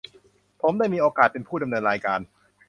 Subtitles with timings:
[0.61, 2.19] ผมได้มีโอกาสเป็นผู้ดำเนินรายการ